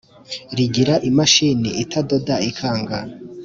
Rigira 0.57 0.95
imashini 1.09 1.69
itadoda 1.83 2.35
ikanga 2.49 2.97